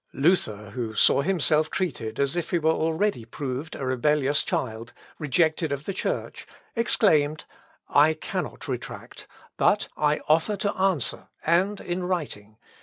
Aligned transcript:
Luther, 0.13 0.71
who 0.71 0.95
saw 0.95 1.21
himself 1.21 1.69
treated 1.69 2.19
as 2.19 2.35
if 2.35 2.49
he 2.49 2.57
were 2.57 2.71
already 2.71 3.23
proved 3.23 3.75
a 3.75 3.85
rebellious 3.85 4.41
child, 4.41 4.93
rejected 5.19 5.71
of 5.71 5.83
the 5.83 5.93
Church, 5.93 6.47
exclaimed, 6.75 7.45
"I 7.87 8.15
cannot 8.15 8.67
retract; 8.67 9.27
but 9.57 9.89
I 9.95 10.21
offer 10.27 10.55
to 10.57 10.75
answer, 10.75 11.27
and 11.45 11.79
in 11.79 12.01
writing. 12.03 12.57